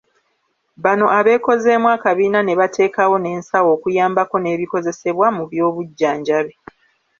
Bano 0.83 1.05
abeekozeemu 1.19 1.87
akabiina 1.95 2.39
ne 2.43 2.53
bateekawo 2.59 3.15
n'ensawo 3.19 3.67
okuyambako 3.75 4.35
n'ebikozesebwa 4.39 5.27
mu 5.37 5.43
by'obujjanjabi. 5.51 6.53